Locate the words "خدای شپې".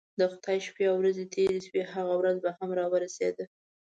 0.31-0.83